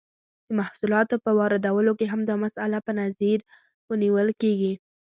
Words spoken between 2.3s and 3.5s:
مسئله په نظر